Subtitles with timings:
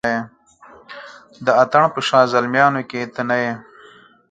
[1.45, 3.53] د اتڼ په شاه زلمیانو کې ته نه یې